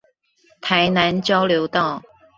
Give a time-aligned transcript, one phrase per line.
[0.61, 2.01] 台南交流道